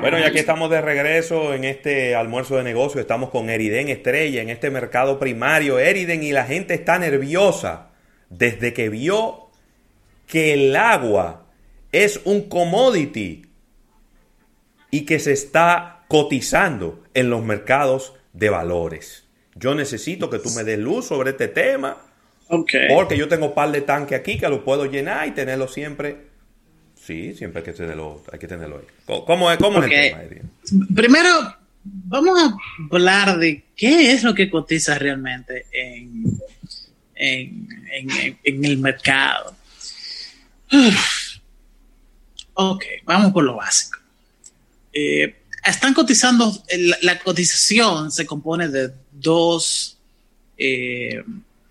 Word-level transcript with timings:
Bueno, 0.00 0.18
ya 0.18 0.30
que 0.32 0.40
estamos 0.40 0.70
de 0.70 0.80
regreso 0.80 1.52
en 1.52 1.64
este 1.64 2.14
almuerzo 2.14 2.56
de 2.56 2.62
negocio, 2.62 3.00
estamos 3.00 3.30
con 3.30 3.50
Eriden 3.50 3.88
Estrella 3.88 4.40
en 4.40 4.48
este 4.48 4.70
mercado 4.70 5.18
primario. 5.18 5.78
Eriden 5.78 6.22
y 6.22 6.32
la 6.32 6.44
gente 6.44 6.74
está 6.74 6.98
nerviosa 6.98 7.90
desde 8.30 8.72
que 8.72 8.88
vio 8.88 9.50
que 10.26 10.54
el 10.54 10.74
agua 10.74 11.46
es 11.92 12.20
un 12.24 12.48
commodity 12.48 13.46
y 14.90 15.04
que 15.04 15.18
se 15.18 15.32
está 15.32 16.04
cotizando 16.08 17.02
en 17.14 17.28
los 17.28 17.44
mercados 17.44 18.14
de 18.32 18.48
valores. 18.48 19.26
Yo 19.54 19.74
necesito 19.74 20.30
que 20.30 20.38
tú 20.38 20.50
me 20.50 20.64
des 20.64 20.78
luz 20.78 21.06
sobre 21.06 21.30
este 21.30 21.48
tema. 21.48 21.98
Porque 22.92 23.16
yo 23.16 23.28
tengo 23.28 23.46
un 23.46 23.54
par 23.54 23.70
de 23.70 23.82
tanques 23.82 24.18
aquí 24.18 24.38
que 24.38 24.48
lo 24.48 24.64
puedo 24.64 24.86
llenar 24.86 25.28
y 25.28 25.32
tenerlo 25.32 25.68
siempre. 25.68 26.29
Sí, 27.04 27.34
siempre 27.34 27.60
hay 27.60 27.64
que 27.64 27.72
tenerlo, 27.72 28.22
hay 28.32 28.38
que 28.38 28.46
tenerlo 28.46 28.78
ahí. 28.78 29.22
¿Cómo, 29.26 29.50
es, 29.50 29.58
cómo 29.58 29.82
es 29.82 29.90
el 29.90 30.12
tema? 30.12 30.94
Primero, 30.94 31.56
vamos 31.84 32.38
a 32.38 32.56
hablar 32.90 33.38
de 33.38 33.64
qué 33.74 34.12
es 34.12 34.22
lo 34.22 34.34
que 34.34 34.50
cotiza 34.50 34.98
realmente 34.98 35.66
en, 35.72 36.38
en, 37.14 37.68
en 38.44 38.64
el 38.64 38.78
mercado. 38.78 39.56
Ok, 42.54 42.84
vamos 43.04 43.32
por 43.32 43.44
lo 43.44 43.56
básico. 43.56 43.98
Eh, 44.92 45.36
están 45.64 45.94
cotizando, 45.94 46.52
la, 47.02 47.18
cotización 47.20 48.10
se 48.10 48.26
compone 48.26 48.68
de 48.68 48.92
dos, 49.12 49.98
eh, 50.56 51.22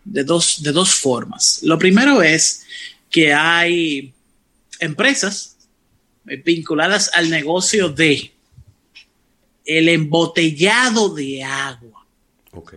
de 0.03 0.23
dos, 0.23 0.61
de 0.64 0.72
dos 0.72 0.94
formas. 0.95 1.59
Lo 1.64 1.77
primero 1.77 2.22
es 2.22 2.66
que 3.09 3.34
hay 3.34 4.14
empresas 4.79 5.57
vinculadas 6.23 7.11
al 7.13 7.29
negocio 7.29 7.89
de 7.89 8.33
el 9.65 9.89
embotellado 9.89 11.13
de 11.13 11.44
agua. 11.44 12.05
Ok. 12.52 12.73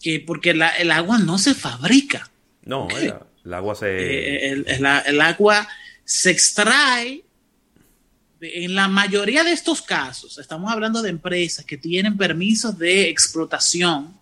Que 0.00 0.20
porque 0.20 0.50
el 0.50 0.90
agua 0.90 1.18
no 1.18 1.38
se 1.38 1.54
fabrica. 1.54 2.30
No, 2.64 2.88
el, 2.90 3.54
agua 3.54 3.74
se... 3.74 3.86
Eh, 3.88 4.64
el, 4.66 5.20
agua 5.20 5.66
se 6.04 6.30
extrae 6.30 7.24
en 8.40 8.74
la 8.74 8.86
mayoría 8.86 9.42
de 9.42 9.52
estos 9.52 9.82
casos, 9.82 10.38
estamos 10.38 10.70
hablando 10.70 11.02
de 11.02 11.10
empresas 11.10 11.64
que 11.64 11.76
tienen 11.76 12.16
permisos 12.16 12.78
de 12.78 13.08
explotación 13.08 14.14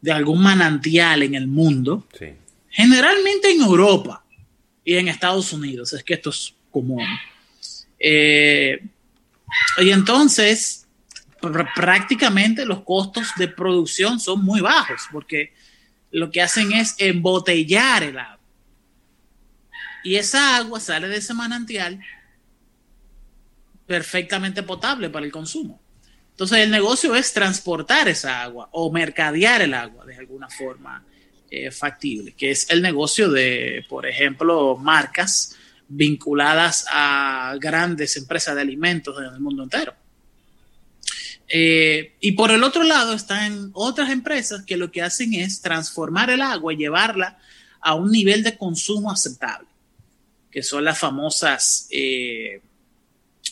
de 0.00 0.12
algún 0.12 0.40
manantial 0.40 1.24
en 1.24 1.34
el 1.34 1.48
mundo, 1.48 2.06
generalmente 2.70 3.50
en 3.50 3.62
Europa 3.62 4.22
y 4.84 4.96
en 4.96 5.08
Estados 5.08 5.52
Unidos, 5.52 5.92
es 5.92 6.02
que 6.02 6.14
esto 6.14 6.30
es 6.30 6.54
común. 6.70 7.06
Eh, 7.98 8.82
y 9.78 9.90
entonces, 9.90 10.86
prácticamente 11.74 12.64
los 12.64 12.82
costos 12.82 13.28
de 13.36 13.48
producción 13.48 14.18
son 14.18 14.44
muy 14.44 14.60
bajos, 14.60 15.02
porque 15.12 15.52
lo 16.10 16.30
que 16.30 16.42
hacen 16.42 16.72
es 16.72 16.94
embotellar 16.98 18.02
el 18.02 18.18
agua. 18.18 18.38
Y 20.04 20.16
esa 20.16 20.56
agua 20.56 20.80
sale 20.80 21.08
de 21.08 21.16
ese 21.18 21.32
manantial 21.32 22.00
perfectamente 23.86 24.62
potable 24.62 25.10
para 25.10 25.24
el 25.26 25.32
consumo. 25.32 25.80
Entonces 26.30 26.58
el 26.58 26.70
negocio 26.70 27.14
es 27.14 27.32
transportar 27.32 28.08
esa 28.08 28.42
agua 28.42 28.68
o 28.72 28.90
mercadear 28.90 29.62
el 29.62 29.74
agua 29.74 30.04
de 30.06 30.16
alguna 30.16 30.48
forma 30.48 31.04
eh, 31.54 31.70
factible, 31.70 32.32
que 32.32 32.50
es 32.50 32.70
el 32.70 32.80
negocio 32.80 33.30
de, 33.30 33.84
por 33.86 34.06
ejemplo, 34.06 34.74
marcas 34.78 35.54
vinculadas 35.86 36.86
a 36.90 37.54
grandes 37.60 38.16
empresas 38.16 38.54
de 38.54 38.62
alimentos 38.62 39.18
en 39.18 39.34
el 39.34 39.38
mundo 39.38 39.64
entero. 39.64 39.94
Eh, 41.46 42.14
y 42.20 42.32
por 42.32 42.52
el 42.52 42.64
otro 42.64 42.82
lado 42.84 43.12
están 43.12 43.70
otras 43.74 44.08
empresas 44.08 44.64
que 44.64 44.78
lo 44.78 44.90
que 44.90 45.02
hacen 45.02 45.34
es 45.34 45.60
transformar 45.60 46.30
el 46.30 46.40
agua 46.40 46.72
y 46.72 46.78
llevarla 46.78 47.36
a 47.82 47.96
un 47.96 48.10
nivel 48.10 48.42
de 48.42 48.56
consumo 48.56 49.10
aceptable, 49.10 49.68
que 50.50 50.62
son 50.62 50.84
las 50.84 50.98
famosas 50.98 51.86
eh, 51.90 52.62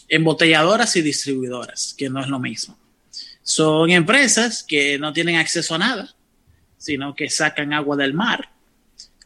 embotelladoras 0.09 0.97
y 0.97 1.03
distribuidoras, 1.03 1.95
que 1.99 2.09
no 2.09 2.23
es 2.23 2.29
lo 2.29 2.39
mismo. 2.39 2.79
Son 3.43 3.91
empresas 3.91 4.63
que 4.63 4.99
no 4.99 5.13
tienen 5.13 5.37
acceso 5.37 5.75
a 5.75 5.79
nada, 5.79 6.15
sino 6.81 7.15
que 7.15 7.29
sacan 7.29 7.75
agua 7.75 7.95
del 7.95 8.15
mar, 8.15 8.49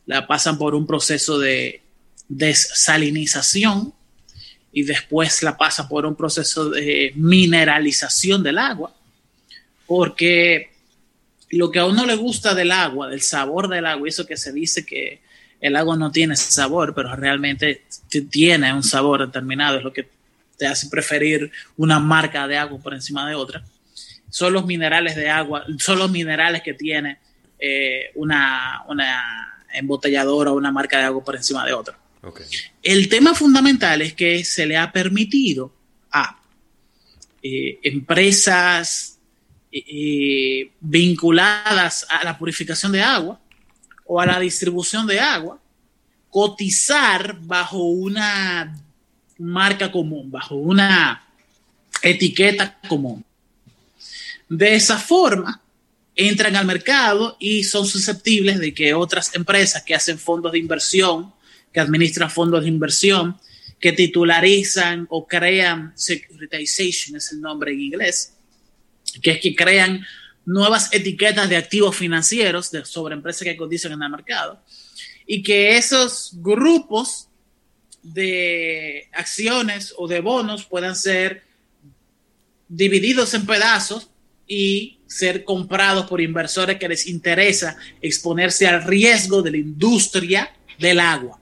la 0.06 0.26
pasan 0.26 0.58
por 0.58 0.74
un 0.74 0.86
proceso 0.86 1.38
de 1.38 1.82
desalinización 2.28 3.94
y 4.72 4.82
después 4.82 5.40
la 5.44 5.56
pasan 5.56 5.88
por 5.88 6.04
un 6.04 6.16
proceso 6.16 6.68
de 6.68 7.12
mineralización 7.14 8.42
del 8.42 8.58
agua, 8.58 8.92
porque 9.86 10.72
lo 11.50 11.70
que 11.70 11.78
a 11.78 11.86
uno 11.86 12.04
le 12.06 12.16
gusta 12.16 12.56
del 12.56 12.72
agua, 12.72 13.08
del 13.08 13.22
sabor 13.22 13.68
del 13.68 13.86
agua, 13.86 14.08
eso 14.08 14.26
que 14.26 14.36
se 14.36 14.52
dice 14.52 14.84
que 14.84 15.20
el 15.60 15.76
agua 15.76 15.96
no 15.96 16.10
tiene 16.10 16.34
sabor, 16.34 16.92
pero 16.92 17.14
realmente 17.14 17.84
tiene 18.30 18.74
un 18.74 18.82
sabor 18.82 19.24
determinado, 19.24 19.78
es 19.78 19.84
lo 19.84 19.92
que 19.92 20.08
te 20.58 20.66
hace 20.66 20.88
preferir 20.88 21.52
una 21.76 22.00
marca 22.00 22.48
de 22.48 22.58
agua 22.58 22.80
por 22.80 22.94
encima 22.94 23.28
de 23.28 23.36
otra, 23.36 23.64
son 24.28 24.52
los 24.52 24.66
minerales 24.66 25.14
de 25.14 25.30
agua, 25.30 25.64
son 25.78 26.00
los 26.00 26.10
minerales 26.10 26.62
que 26.62 26.74
tiene 26.74 27.18
eh, 27.58 28.10
una, 28.14 28.82
una 28.88 29.64
embotelladora 29.72 30.52
o 30.52 30.56
una 30.56 30.72
marca 30.72 30.98
de 30.98 31.04
agua 31.04 31.24
por 31.24 31.36
encima 31.36 31.64
de 31.64 31.72
otra. 31.72 31.98
El 32.82 33.08
tema 33.08 33.34
fundamental 33.34 34.00
es 34.02 34.14
que 34.14 34.44
se 34.44 34.66
le 34.66 34.76
ha 34.76 34.90
permitido 34.90 35.72
a 36.10 36.38
eh, 37.42 37.78
empresas 37.82 39.18
eh, 39.70 40.70
vinculadas 40.80 42.06
a 42.08 42.24
la 42.24 42.38
purificación 42.38 42.92
de 42.92 43.02
agua 43.02 43.38
o 44.06 44.20
a 44.20 44.26
la 44.26 44.40
distribución 44.40 45.06
de 45.06 45.20
agua 45.20 45.58
cotizar 46.30 47.38
bajo 47.40 47.84
una 47.84 48.74
marca 49.38 49.92
común, 49.92 50.30
bajo 50.30 50.56
una 50.56 51.24
etiqueta 52.02 52.78
común. 52.88 53.24
De 54.48 54.74
esa 54.74 54.98
forma, 54.98 55.60
entran 56.16 56.56
al 56.56 56.66
mercado 56.66 57.36
y 57.40 57.64
son 57.64 57.86
susceptibles 57.86 58.58
de 58.58 58.72
que 58.72 58.94
otras 58.94 59.34
empresas 59.34 59.82
que 59.82 59.94
hacen 59.94 60.18
fondos 60.18 60.52
de 60.52 60.58
inversión, 60.58 61.32
que 61.72 61.80
administran 61.80 62.30
fondos 62.30 62.62
de 62.62 62.68
inversión, 62.68 63.36
que 63.80 63.92
titularizan 63.92 65.06
o 65.10 65.26
crean, 65.26 65.92
securitization 65.96 67.16
es 67.16 67.32
el 67.32 67.40
nombre 67.40 67.72
en 67.72 67.80
inglés, 67.80 68.34
que 69.20 69.32
es 69.32 69.40
que 69.40 69.54
crean 69.54 70.04
nuevas 70.46 70.92
etiquetas 70.92 71.48
de 71.48 71.56
activos 71.56 71.96
financieros 71.96 72.70
de, 72.70 72.84
sobre 72.84 73.14
empresas 73.14 73.42
que 73.42 73.56
cotizan 73.56 73.92
en 73.92 74.02
el 74.02 74.10
mercado, 74.10 74.62
y 75.26 75.42
que 75.42 75.76
esos 75.76 76.30
grupos 76.34 77.28
de 78.02 79.08
acciones 79.12 79.94
o 79.96 80.06
de 80.06 80.20
bonos 80.20 80.64
puedan 80.64 80.94
ser 80.94 81.42
divididos 82.68 83.34
en 83.34 83.46
pedazos 83.46 84.10
y 84.46 84.93
ser 85.06 85.44
comprados 85.44 86.06
por 86.06 86.20
inversores 86.20 86.78
que 86.78 86.88
les 86.88 87.06
interesa 87.06 87.76
exponerse 88.00 88.66
al 88.66 88.84
riesgo 88.84 89.42
de 89.42 89.50
la 89.50 89.56
industria 89.58 90.52
del 90.78 91.00
agua, 91.00 91.40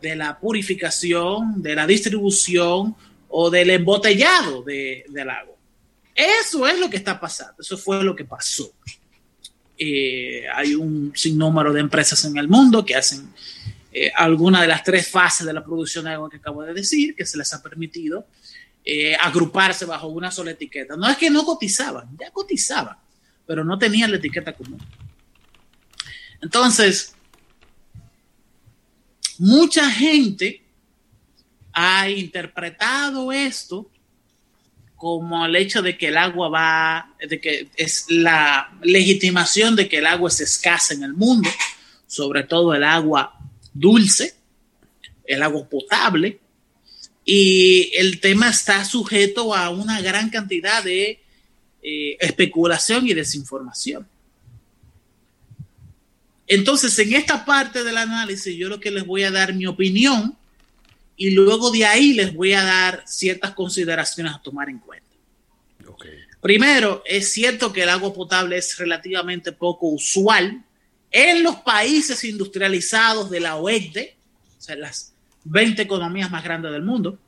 de 0.00 0.16
la 0.16 0.38
purificación, 0.38 1.62
de 1.62 1.74
la 1.74 1.86
distribución 1.86 2.96
o 3.28 3.50
del 3.50 3.70
embotellado 3.70 4.62
del 4.62 5.30
agua. 5.30 5.54
Eso 6.14 6.66
es 6.66 6.78
lo 6.78 6.90
que 6.90 6.96
está 6.96 7.20
pasando, 7.20 7.54
eso 7.60 7.78
fue 7.78 8.02
lo 8.02 8.16
que 8.16 8.24
pasó. 8.24 8.72
Eh, 9.76 10.44
hay 10.52 10.74
un 10.74 11.12
sinnúmero 11.14 11.72
de 11.72 11.80
empresas 11.80 12.24
en 12.24 12.36
el 12.36 12.48
mundo 12.48 12.84
que 12.84 12.96
hacen 12.96 13.32
eh, 13.92 14.10
alguna 14.14 14.60
de 14.60 14.66
las 14.66 14.82
tres 14.82 15.08
fases 15.08 15.46
de 15.46 15.52
la 15.52 15.64
producción 15.64 16.04
de 16.04 16.10
agua 16.12 16.28
que 16.28 16.38
acabo 16.38 16.62
de 16.62 16.74
decir, 16.74 17.14
que 17.14 17.24
se 17.24 17.38
les 17.38 17.52
ha 17.54 17.62
permitido 17.62 18.26
eh, 18.90 19.14
agruparse 19.20 19.84
bajo 19.84 20.06
una 20.06 20.30
sola 20.30 20.52
etiqueta. 20.52 20.96
No 20.96 21.06
es 21.06 21.18
que 21.18 21.28
no 21.28 21.44
cotizaban, 21.44 22.08
ya 22.18 22.30
cotizaban, 22.30 22.96
pero 23.46 23.62
no 23.62 23.78
tenían 23.78 24.10
la 24.10 24.16
etiqueta 24.16 24.54
común. 24.54 24.80
Entonces, 26.40 27.14
mucha 29.36 29.90
gente 29.90 30.62
ha 31.74 32.08
interpretado 32.08 33.30
esto 33.30 33.90
como 34.96 35.44
el 35.44 35.54
hecho 35.56 35.82
de 35.82 35.98
que 35.98 36.08
el 36.08 36.16
agua 36.16 36.48
va, 36.48 37.14
de 37.20 37.38
que 37.42 37.68
es 37.76 38.06
la 38.08 38.72
legitimación 38.80 39.76
de 39.76 39.86
que 39.86 39.98
el 39.98 40.06
agua 40.06 40.30
es 40.30 40.40
escasa 40.40 40.94
en 40.94 41.02
el 41.02 41.12
mundo, 41.12 41.50
sobre 42.06 42.44
todo 42.44 42.72
el 42.72 42.84
agua 42.84 43.38
dulce, 43.74 44.34
el 45.26 45.42
agua 45.42 45.68
potable, 45.68 46.40
y 47.30 47.94
el 47.94 48.20
tema 48.20 48.48
está 48.48 48.86
sujeto 48.86 49.54
a 49.54 49.68
una 49.68 50.00
gran 50.00 50.30
cantidad 50.30 50.82
de 50.82 51.20
eh, 51.82 52.16
especulación 52.20 53.06
y 53.06 53.12
desinformación. 53.12 54.08
Entonces, 56.46 56.98
en 56.98 57.12
esta 57.12 57.44
parte 57.44 57.84
del 57.84 57.98
análisis, 57.98 58.56
yo 58.56 58.70
lo 58.70 58.80
que 58.80 58.90
les 58.90 59.04
voy 59.04 59.24
a 59.24 59.30
dar 59.30 59.52
mi 59.52 59.66
opinión 59.66 60.38
y 61.18 61.32
luego 61.32 61.70
de 61.70 61.84
ahí 61.84 62.14
les 62.14 62.32
voy 62.32 62.54
a 62.54 62.62
dar 62.62 63.04
ciertas 63.06 63.50
consideraciones 63.50 64.32
a 64.32 64.40
tomar 64.40 64.70
en 64.70 64.78
cuenta. 64.78 65.06
Primero, 66.40 67.02
es 67.04 67.30
cierto 67.30 67.74
que 67.74 67.82
el 67.82 67.90
agua 67.90 68.14
potable 68.14 68.56
es 68.56 68.78
relativamente 68.78 69.52
poco 69.52 69.88
usual 69.88 70.64
en 71.10 71.42
los 71.42 71.56
países 71.56 72.24
industrializados 72.24 73.28
de 73.28 73.40
la 73.40 73.56
OECDE, 73.56 74.16
o 74.56 74.62
sea, 74.62 74.76
las 74.76 75.12
20 75.44 75.82
economías 75.82 76.30
más 76.30 76.44
grandes 76.44 76.72
del 76.72 76.82
mundo. 76.82 77.18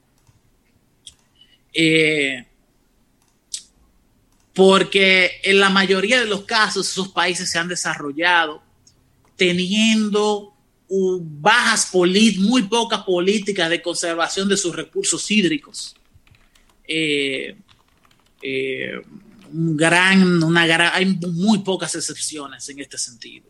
Eh, 1.73 2.47
porque 4.55 5.41
en 5.43 5.61
la 5.61 5.71
mayoría 5.71 6.21
de 6.21 6.27
los 6.27 6.45
casos 6.45 6.89
esos 6.89 7.09
países 7.09 7.51
se 7.51 7.59
han 7.59 7.69
desarrollado 7.69 8.63
teniendo 9.37 10.55
bajas, 11.23 11.91
muy 11.95 12.63
pocas 12.65 13.03
políticas 13.05 13.71
de 13.71 13.81
conservación 13.81 14.49
de 14.49 14.57
sus 14.57 14.75
recursos 14.75 15.31
hídricos. 15.31 15.95
Eh, 16.87 17.57
eh, 18.43 19.01
un 19.53 19.77
gran, 19.77 20.43
una 20.43 20.95
hay 20.95 21.07
muy 21.07 21.59
pocas 21.61 21.95
excepciones 21.95 22.69
en 22.69 22.81
este 22.81 22.99
sentido. 22.99 23.50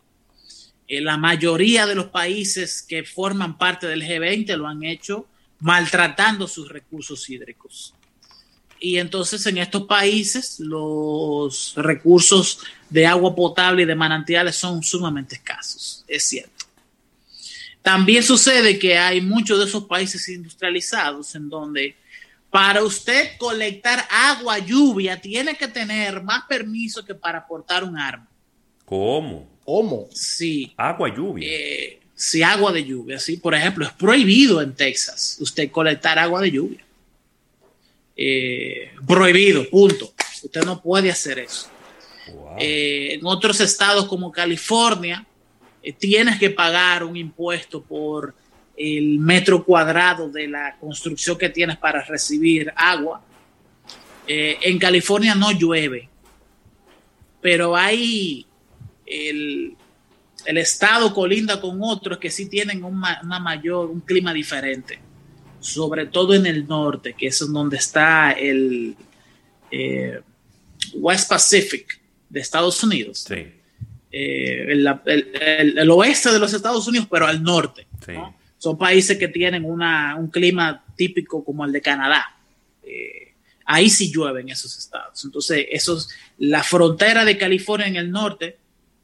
Eh, 0.91 1.01
la 1.01 1.17
mayoría 1.17 1.87
de 1.87 1.95
los 1.95 2.07
países 2.07 2.83
que 2.83 3.05
forman 3.05 3.57
parte 3.57 3.87
del 3.87 4.03
G20 4.03 4.57
lo 4.57 4.67
han 4.67 4.83
hecho 4.83 5.25
maltratando 5.61 6.49
sus 6.49 6.69
recursos 6.69 7.31
hídricos. 7.31 7.95
Y 8.81 8.97
entonces 8.97 9.47
en 9.47 9.59
estos 9.59 9.85
países 9.85 10.59
los 10.59 11.75
recursos 11.77 12.59
de 12.89 13.07
agua 13.07 13.37
potable 13.37 13.83
y 13.85 13.87
de 13.87 13.95
manantiales 13.95 14.57
son 14.57 14.83
sumamente 14.83 15.37
escasos, 15.37 16.05
es 16.09 16.25
cierto. 16.25 16.67
También 17.83 18.25
sucede 18.25 18.77
que 18.77 18.99
hay 18.99 19.21
muchos 19.21 19.61
de 19.61 19.67
esos 19.67 19.85
países 19.85 20.29
industrializados 20.29 21.37
en 21.37 21.49
donde 21.49 21.95
para 22.51 22.83
usted 22.83 23.37
colectar 23.39 24.09
agua, 24.11 24.59
lluvia, 24.59 25.21
tiene 25.21 25.57
que 25.57 25.69
tener 25.69 26.21
más 26.21 26.47
permiso 26.49 27.05
que 27.05 27.15
para 27.15 27.47
portar 27.47 27.85
un 27.85 27.97
arma. 27.97 28.27
¿Cómo? 28.85 29.49
¿Cómo? 29.65 30.09
Sí. 30.13 30.73
Agua, 30.77 31.15
lluvia. 31.15 31.49
Eh, 31.51 32.01
sí, 32.15 32.43
agua 32.43 32.73
de 32.73 32.85
lluvia, 32.85 33.19
sí. 33.19 33.37
Por 33.37 33.55
ejemplo, 33.55 33.85
es 33.85 33.93
prohibido 33.93 34.61
en 34.61 34.75
Texas 34.75 35.39
usted 35.41 35.71
colectar 35.71 36.19
agua 36.19 36.41
de 36.41 36.51
lluvia. 36.51 36.85
Eh, 38.17 38.91
prohibido, 39.07 39.69
punto. 39.71 40.13
Usted 40.43 40.65
no 40.65 40.81
puede 40.81 41.11
hacer 41.11 41.39
eso. 41.39 41.69
Eh, 42.59 43.15
en 43.15 43.27
otros 43.27 43.61
estados 43.61 44.07
como 44.07 44.33
California, 44.33 45.27
tienes 45.99 46.39
que 46.39 46.51
pagar 46.51 47.05
un 47.05 47.17
impuesto 47.17 47.83
por 47.83 48.35
el 48.77 49.19
metro 49.19 49.63
cuadrado 49.63 50.31
de 50.31 50.49
la 50.49 50.77
construcción 50.79 51.37
que 51.37 51.51
tienes 51.51 51.77
para 51.77 52.03
recibir 52.03 52.73
agua. 52.75 53.23
Eh, 54.27 54.59
en 54.63 54.79
California 54.79 55.35
no 55.35 55.51
llueve, 55.51 56.09
pero 57.41 57.77
hay 57.77 58.47
el, 59.11 59.77
estado 60.47 61.13
colinda 61.13 61.61
con 61.61 61.79
otros 61.83 62.19
que 62.19 62.31
sí 62.31 62.49
tienen 62.49 62.83
una 62.83 63.39
mayor, 63.41 63.91
un 63.91 64.01
clima 64.01 64.33
diferente, 64.33 64.99
sobre 65.61 66.07
todo 66.07 66.35
en 66.35 66.47
el 66.47 66.67
norte, 66.67 67.15
que 67.15 67.27
es 67.27 67.39
donde 67.53 67.77
está 67.77 68.33
el 68.33 68.97
eh, 69.71 70.21
West 70.95 71.29
Pacific 71.29 72.01
de 72.29 72.41
Estados 72.41 72.83
Unidos. 72.83 73.27
Eh, 74.13 74.67
el, 74.73 75.91
oeste 75.91 76.33
de 76.33 76.39
los 76.39 76.55
Estados 76.55 76.89
Unidos, 76.89 77.07
pero 77.11 77.27
al 77.27 77.43
norte. 77.43 77.87
Sí 78.05 78.13
son 78.61 78.77
países 78.77 79.17
que 79.17 79.29
tienen 79.29 79.65
un 79.65 80.29
clima 80.31 80.85
típico 80.95 81.43
como 81.43 81.65
el 81.65 81.73
de 81.73 81.81
Canadá. 81.81 82.37
Eh, 82.83 83.33
ahí 83.65 83.89
sí 83.89 84.13
llueve 84.13 84.43
en 84.43 84.51
esos 84.51 84.77
estados. 84.77 85.25
Entonces, 85.25 85.67
esos, 85.71 86.11
la 86.37 86.63
frontera 86.63 87.25
de 87.25 87.39
California 87.39 87.87
en 87.87 87.97
el 87.97 88.11
norte 88.11 88.59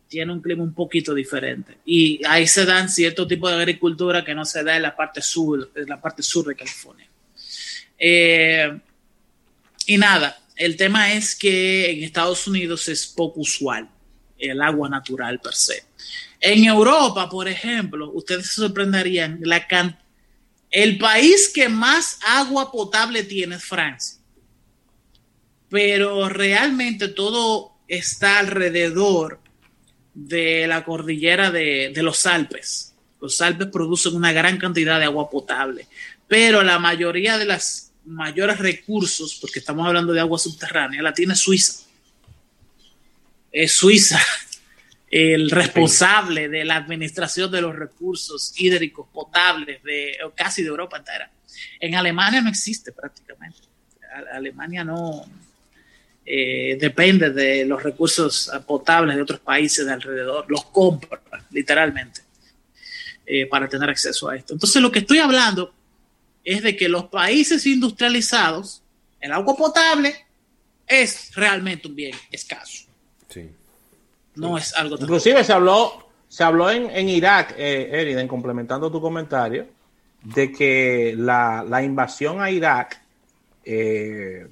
tiene 0.08 0.32
un 0.32 0.40
clima 0.40 0.62
un 0.62 0.74
poquito 0.74 1.14
diferente. 1.14 1.78
Y 1.84 2.24
ahí 2.26 2.46
se 2.46 2.64
dan 2.64 2.88
cierto 2.88 3.26
tipo 3.26 3.48
de 3.48 3.56
agricultura 3.56 4.24
que 4.24 4.34
no 4.34 4.44
se 4.44 4.62
da 4.62 4.76
en 4.76 4.82
la 4.82 4.94
parte 4.94 5.20
sur, 5.20 5.70
en 5.74 5.88
la 5.88 6.00
parte 6.00 6.22
sur 6.22 6.46
de 6.46 6.54
California. 6.54 7.06
Eh, 7.98 8.78
y 9.86 9.96
nada, 9.98 10.38
el 10.56 10.76
tema 10.76 11.12
es 11.12 11.34
que 11.34 11.90
en 11.90 12.02
Estados 12.02 12.46
Unidos 12.46 12.88
es 12.88 13.06
poco 13.06 13.40
usual 13.40 13.88
el 14.38 14.60
agua 14.60 14.88
natural 14.88 15.40
per 15.40 15.54
se. 15.54 15.84
En 16.40 16.64
Europa, 16.64 17.28
por 17.28 17.48
ejemplo, 17.48 18.10
ustedes 18.12 18.46
se 18.46 18.54
sorprenderían, 18.54 19.40
la 19.42 19.66
el 20.70 20.98
país 20.98 21.50
que 21.54 21.68
más 21.68 22.18
agua 22.26 22.70
potable 22.70 23.22
tiene 23.24 23.56
es 23.56 23.64
Francia. 23.64 24.18
Pero 25.70 26.28
realmente 26.28 27.08
todo 27.08 27.72
está 27.88 28.38
alrededor 28.38 29.40
de 30.16 30.66
la 30.66 30.82
cordillera 30.82 31.50
de, 31.50 31.92
de 31.94 32.02
los 32.02 32.24
Alpes. 32.24 32.94
Los 33.20 33.40
Alpes 33.42 33.68
producen 33.68 34.16
una 34.16 34.32
gran 34.32 34.56
cantidad 34.56 34.98
de 34.98 35.04
agua 35.04 35.28
potable, 35.28 35.86
pero 36.26 36.62
la 36.62 36.78
mayoría 36.78 37.36
de 37.36 37.44
los 37.44 37.92
mayores 38.06 38.58
recursos, 38.58 39.36
porque 39.40 39.58
estamos 39.58 39.86
hablando 39.86 40.14
de 40.14 40.20
agua 40.20 40.38
subterránea, 40.38 41.02
la 41.02 41.12
tiene 41.12 41.34
Suiza. 41.34 41.84
Es 43.52 43.72
Suiza 43.72 44.18
el 45.10 45.50
responsable 45.50 46.48
de 46.48 46.64
la 46.64 46.76
administración 46.76 47.50
de 47.50 47.60
los 47.60 47.76
recursos 47.76 48.54
hídricos 48.56 49.06
potables 49.12 49.82
de 49.82 50.16
casi 50.34 50.62
de 50.62 50.68
Europa 50.68 50.96
entera. 50.96 51.30
En 51.78 51.94
Alemania 51.94 52.40
no 52.40 52.48
existe 52.48 52.92
prácticamente. 52.92 53.58
Alemania 54.32 54.82
no 54.82 55.26
eh, 56.28 56.76
depende 56.80 57.30
de 57.30 57.64
los 57.64 57.80
recursos 57.82 58.50
potables 58.66 59.14
de 59.14 59.22
otros 59.22 59.38
países 59.38 59.86
de 59.86 59.92
alrededor, 59.92 60.44
los 60.48 60.64
compra 60.66 61.20
literalmente 61.50 62.22
eh, 63.24 63.46
para 63.46 63.68
tener 63.68 63.88
acceso 63.88 64.28
a 64.28 64.36
esto. 64.36 64.52
Entonces 64.52 64.82
lo 64.82 64.90
que 64.90 64.98
estoy 65.00 65.18
hablando 65.18 65.72
es 66.44 66.62
de 66.62 66.76
que 66.76 66.88
los 66.88 67.04
países 67.04 67.64
industrializados, 67.66 68.82
el 69.20 69.32
agua 69.32 69.56
potable 69.56 70.14
es 70.86 71.34
realmente 71.34 71.88
un 71.88 71.94
bien 71.94 72.14
escaso. 72.30 72.86
Sí. 73.28 73.48
No 74.34 74.58
es 74.58 74.74
algo 74.74 74.96
Inclusive 75.00 75.44
se 75.44 75.52
habló, 75.52 76.08
se 76.28 76.44
habló 76.44 76.70
en, 76.70 77.08
Irak, 77.08 77.54
eh, 77.56 77.88
Eriden, 77.92 78.28
complementando 78.28 78.90
tu 78.90 79.00
comentario, 79.00 79.66
de 80.22 80.52
que 80.52 81.14
la, 81.16 81.82
invasión 81.84 82.40
a 82.40 82.50
Irak 82.50 83.00
eh, 83.64 84.46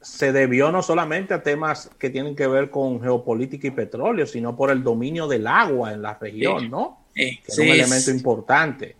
se 0.00 0.32
debió 0.32 0.72
no 0.72 0.82
solamente 0.82 1.34
a 1.34 1.42
temas 1.42 1.90
que 1.98 2.10
tienen 2.10 2.34
que 2.34 2.46
ver 2.46 2.70
con 2.70 3.00
geopolítica 3.00 3.68
y 3.68 3.72
petróleo, 3.72 4.26
sino 4.26 4.56
por 4.56 4.70
el 4.70 4.82
dominio 4.82 5.28
del 5.28 5.46
agua 5.46 5.92
en 5.92 6.02
la 6.02 6.18
región, 6.18 6.70
¿no? 6.70 7.06
que 7.14 7.40
es 7.46 7.58
un 7.58 7.68
elemento 7.68 8.10
importante. 8.10 8.96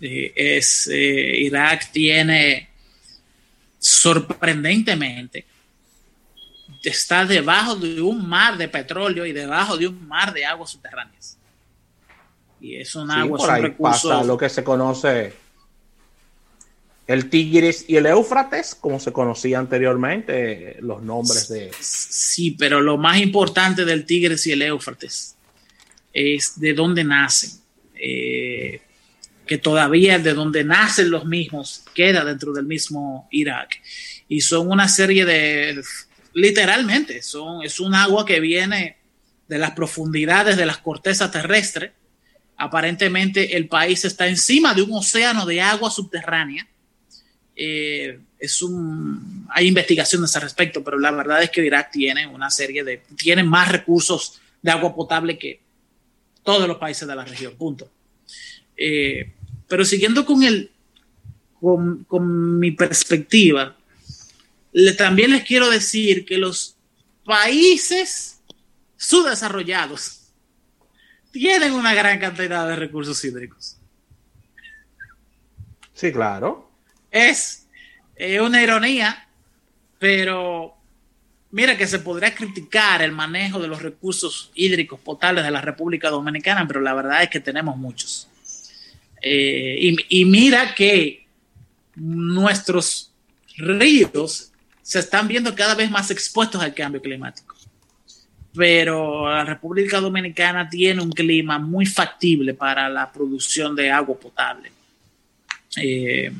Es, 0.00 0.88
eh, 0.92 1.36
Irak 1.38 1.90
tiene 1.92 2.68
sorprendentemente 3.78 5.46
está 6.90 7.24
debajo 7.24 7.76
de 7.76 8.00
un 8.00 8.28
mar 8.28 8.56
de 8.56 8.68
petróleo 8.68 9.24
y 9.26 9.32
debajo 9.32 9.76
de 9.76 9.86
un 9.86 10.06
mar 10.06 10.32
de 10.32 10.44
aguas 10.44 10.70
subterráneas. 10.70 11.38
Y 12.60 12.76
es 12.76 12.94
un 12.94 13.10
agua, 13.10 13.38
es 13.38 13.44
un 13.44 13.62
recurso. 13.62 14.24
lo 14.24 14.36
que 14.36 14.48
se 14.48 14.62
conoce 14.62 15.32
el 17.06 17.28
Tigris 17.28 17.84
y 17.88 17.96
el 17.96 18.06
Éufrates, 18.06 18.74
como 18.74 19.00
se 19.00 19.12
conocía 19.12 19.58
anteriormente, 19.58 20.76
los 20.80 21.02
nombres 21.02 21.48
de. 21.48 21.70
Sí, 21.80 22.52
pero 22.52 22.80
lo 22.80 22.96
más 22.96 23.18
importante 23.18 23.84
del 23.84 24.06
Tigris 24.06 24.46
y 24.46 24.52
el 24.52 24.62
Éufrates 24.62 25.36
es 26.12 26.58
de 26.60 26.74
dónde 26.74 27.04
nacen. 27.04 27.50
Eh, 27.94 28.80
que 29.46 29.58
todavía 29.58 30.18
de 30.18 30.34
donde 30.34 30.64
nacen 30.64 31.10
los 31.10 31.24
mismos 31.24 31.84
queda 31.94 32.24
dentro 32.24 32.52
del 32.52 32.64
mismo 32.64 33.28
Irak. 33.30 33.82
Y 34.28 34.40
son 34.40 34.70
una 34.70 34.88
serie 34.88 35.24
de 35.24 35.82
literalmente, 36.32 37.22
son, 37.22 37.62
es 37.62 37.78
un 37.78 37.94
agua 37.94 38.24
que 38.24 38.40
viene 38.40 38.96
de 39.48 39.58
las 39.58 39.72
profundidades 39.72 40.56
de 40.56 40.66
las 40.66 40.78
cortezas 40.78 41.30
terrestres. 41.30 41.92
Aparentemente 42.56 43.56
el 43.56 43.68
país 43.68 44.04
está 44.04 44.28
encima 44.28 44.72
de 44.74 44.82
un 44.82 44.94
océano 44.94 45.44
de 45.44 45.60
agua 45.60 45.90
subterránea. 45.90 46.66
Eh, 47.54 48.18
es 48.38 48.62
un, 48.62 49.46
hay 49.50 49.68
investigaciones 49.68 50.34
al 50.36 50.42
respecto, 50.42 50.82
pero 50.82 50.98
la 50.98 51.10
verdad 51.10 51.42
es 51.42 51.50
que 51.50 51.64
Irak 51.64 51.90
tiene 51.92 52.26
una 52.26 52.50
serie 52.50 52.82
de, 52.82 53.02
tiene 53.16 53.44
más 53.44 53.70
recursos 53.70 54.40
de 54.60 54.70
agua 54.70 54.94
potable 54.94 55.38
que 55.38 55.60
todos 56.42 56.66
los 56.66 56.78
países 56.78 57.06
de 57.06 57.14
la 57.14 57.24
región, 57.24 57.54
punto. 57.56 57.90
Eh, 58.76 59.32
pero 59.68 59.84
siguiendo 59.84 60.24
con 60.24 60.42
el, 60.42 60.70
con, 61.60 62.04
con 62.04 62.58
mi 62.58 62.72
perspectiva, 62.72 63.76
también 64.96 65.30
les 65.30 65.44
quiero 65.44 65.70
decir 65.70 66.24
que 66.24 66.38
los 66.38 66.76
países 67.24 68.40
subdesarrollados 68.96 70.22
tienen 71.30 71.72
una 71.72 71.94
gran 71.94 72.18
cantidad 72.18 72.68
de 72.68 72.76
recursos 72.76 73.24
hídricos. 73.24 73.76
Sí, 75.94 76.12
claro. 76.12 76.71
Es 77.12 77.68
eh, 78.16 78.40
una 78.40 78.62
ironía, 78.62 79.28
pero 79.98 80.74
mira 81.50 81.76
que 81.76 81.86
se 81.86 81.98
podría 81.98 82.34
criticar 82.34 83.02
el 83.02 83.12
manejo 83.12 83.60
de 83.60 83.68
los 83.68 83.82
recursos 83.82 84.50
hídricos 84.54 84.98
potables 84.98 85.44
de 85.44 85.50
la 85.50 85.60
República 85.60 86.08
Dominicana, 86.08 86.66
pero 86.66 86.80
la 86.80 86.94
verdad 86.94 87.22
es 87.22 87.28
que 87.28 87.40
tenemos 87.40 87.76
muchos. 87.76 88.28
Eh, 89.20 89.76
y, 89.78 90.20
y 90.22 90.24
mira 90.24 90.74
que 90.74 91.26
nuestros 91.94 93.12
ríos 93.58 94.50
se 94.80 94.98
están 94.98 95.28
viendo 95.28 95.54
cada 95.54 95.74
vez 95.74 95.90
más 95.90 96.10
expuestos 96.10 96.60
al 96.60 96.74
cambio 96.74 97.00
climático. 97.00 97.54
Pero 98.54 99.30
la 99.30 99.44
República 99.44 100.00
Dominicana 100.00 100.68
tiene 100.68 101.00
un 101.00 101.12
clima 101.12 101.58
muy 101.58 101.86
factible 101.86 102.52
para 102.52 102.88
la 102.88 103.10
producción 103.10 103.74
de 103.74 103.90
agua 103.90 104.18
potable. 104.18 104.72
Eh, 105.76 106.32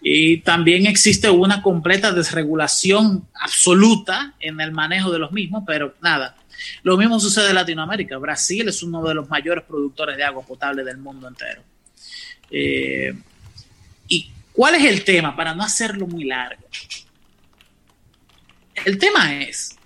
y 0.00 0.38
también 0.38 0.86
existe 0.86 1.28
una 1.28 1.62
completa 1.62 2.12
desregulación 2.12 3.26
absoluta 3.34 4.34
en 4.38 4.60
el 4.60 4.70
manejo 4.70 5.10
de 5.10 5.18
los 5.18 5.32
mismos, 5.32 5.64
pero 5.66 5.94
nada. 6.00 6.36
Lo 6.82 6.96
mismo 6.96 7.18
sucede 7.18 7.48
en 7.48 7.56
Latinoamérica. 7.56 8.16
Brasil 8.18 8.68
es 8.68 8.82
uno 8.82 9.02
de 9.04 9.14
los 9.14 9.28
mayores 9.28 9.64
productores 9.64 10.16
de 10.16 10.24
agua 10.24 10.44
potable 10.44 10.84
del 10.84 10.98
mundo 10.98 11.26
entero. 11.26 11.62
Eh, 12.50 13.12
¿Y 14.08 14.30
cuál 14.52 14.76
es 14.76 14.84
el 14.84 15.04
tema? 15.04 15.34
Para 15.34 15.54
no 15.54 15.62
hacerlo 15.62 16.06
muy 16.06 16.24
largo. 16.24 16.64
El 18.84 18.98
tema 18.98 19.42
es 19.42 19.76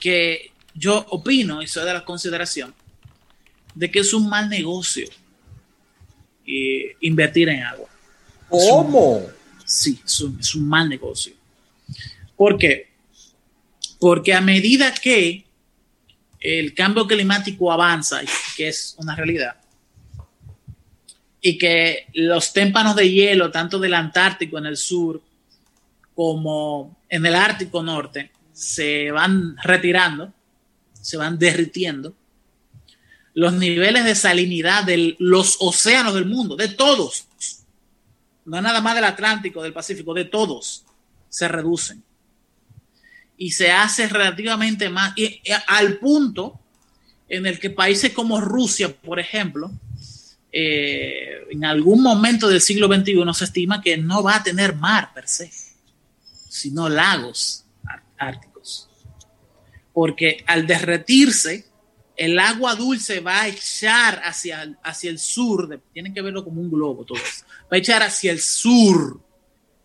que 0.00 0.52
yo 0.74 1.04
opino, 1.10 1.62
y 1.62 1.66
soy 1.66 1.84
de 1.84 1.94
la 1.94 2.04
consideración, 2.04 2.74
de 3.74 3.90
que 3.90 4.00
es 4.00 4.12
un 4.12 4.28
mal 4.28 4.48
negocio 4.48 5.06
eh, 6.46 6.96
invertir 7.00 7.48
en 7.48 7.62
agua. 7.62 7.88
¿Cómo? 8.48 9.22
Sí, 9.64 10.00
es 10.04 10.20
un, 10.20 10.38
es 10.38 10.54
un 10.54 10.68
mal 10.68 10.88
negocio. 10.88 11.32
¿Por 12.36 12.58
qué? 12.58 12.88
Porque 13.98 14.34
a 14.34 14.40
medida 14.40 14.92
que 14.92 15.44
el 16.40 16.74
cambio 16.74 17.06
climático 17.06 17.72
avanza, 17.72 18.20
que 18.56 18.68
es 18.68 18.94
una 18.98 19.16
realidad, 19.16 19.56
y 21.40 21.58
que 21.58 22.06
los 22.14 22.52
témpanos 22.52 22.96
de 22.96 23.10
hielo, 23.10 23.50
tanto 23.50 23.78
del 23.78 23.94
Antártico 23.94 24.58
en 24.58 24.66
el 24.66 24.76
sur 24.76 25.20
como 26.14 26.96
en 27.08 27.26
el 27.26 27.34
Ártico 27.34 27.82
Norte, 27.82 28.30
se 28.52 29.10
van 29.10 29.56
retirando, 29.62 30.32
se 31.00 31.16
van 31.16 31.38
derritiendo, 31.38 32.14
los 33.34 33.52
niveles 33.54 34.04
de 34.04 34.14
salinidad 34.14 34.84
de 34.84 35.16
los 35.18 35.56
océanos 35.60 36.14
del 36.14 36.26
mundo, 36.26 36.56
de 36.56 36.68
todos, 36.68 37.26
no 38.44 38.60
nada 38.60 38.80
más 38.80 38.94
del 38.94 39.04
Atlántico, 39.04 39.62
del 39.62 39.72
Pacífico, 39.72 40.14
de 40.14 40.24
todos, 40.24 40.84
se 41.28 41.48
reducen. 41.48 42.02
Y 43.36 43.50
se 43.52 43.72
hace 43.72 44.08
relativamente 44.08 44.88
más, 44.88 45.12
y, 45.16 45.40
al 45.66 45.98
punto 45.98 46.60
en 47.28 47.46
el 47.46 47.58
que 47.58 47.70
países 47.70 48.12
como 48.12 48.40
Rusia, 48.40 48.94
por 48.94 49.18
ejemplo, 49.18 49.70
eh, 50.52 51.46
en 51.50 51.64
algún 51.64 52.02
momento 52.02 52.48
del 52.48 52.60
siglo 52.60 52.86
XXI 52.86 53.34
se 53.34 53.44
estima 53.44 53.82
que 53.82 53.96
no 53.96 54.22
va 54.22 54.36
a 54.36 54.42
tener 54.42 54.76
mar 54.76 55.12
per 55.12 55.26
se, 55.26 55.50
sino 56.48 56.88
lagos 56.88 57.64
árticos. 58.16 58.88
Porque 59.92 60.44
al 60.46 60.66
derretirse, 60.66 61.66
el 62.16 62.38
agua 62.38 62.74
dulce 62.74 63.20
va 63.20 63.42
a 63.42 63.48
echar 63.48 64.20
hacia, 64.24 64.76
hacia 64.82 65.10
el 65.10 65.18
sur, 65.18 65.80
tienen 65.92 66.14
que 66.14 66.22
verlo 66.22 66.44
como 66.44 66.60
un 66.60 66.70
globo 66.70 67.04
todo 67.04 67.18
esto, 67.18 67.46
va 67.64 67.76
a 67.76 67.76
echar 67.76 68.02
hacia 68.02 68.30
el 68.30 68.40
sur 68.40 69.20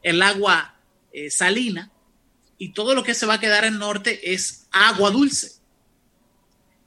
el 0.02 0.22
agua 0.22 0.76
eh, 1.12 1.30
salina 1.30 1.92
y 2.58 2.70
todo 2.70 2.94
lo 2.94 3.04
que 3.04 3.14
se 3.14 3.26
va 3.26 3.36
a 3.36 3.40
quedar 3.40 3.64
en 3.66 3.74
el 3.74 3.80
norte 3.80 4.34
es 4.34 4.68
agua 4.72 5.12
dulce. 5.12 5.54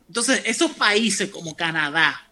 Entonces, 0.08 0.42
esos 0.44 0.72
países 0.72 1.30
como 1.30 1.56
Canadá, 1.56 2.30